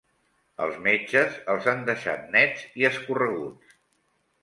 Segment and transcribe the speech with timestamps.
[0.65, 3.81] Els metges els han deixat nets i escorreguts.